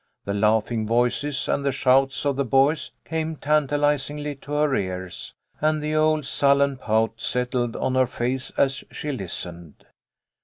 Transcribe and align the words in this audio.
The 0.25 0.33
laughing 0.33 0.87
voices 0.87 1.47
and 1.47 1.63
the 1.63 1.71
shouts 1.71 2.25
of 2.25 2.35
the 2.35 2.43
boys 2.43 2.89
came 3.05 3.35
tantalisingly 3.35 4.33
to 4.37 4.53
her 4.53 4.73
ears, 4.75 5.35
and 5.61 5.79
the 5.79 5.93
old 5.93 6.25
sullen 6.25 6.77
pout 6.77 7.21
settled 7.21 7.75
on 7.75 7.93
her 7.93 8.07
face 8.07 8.51
as 8.57 8.83
she 8.91 9.11
listened. 9.11 9.85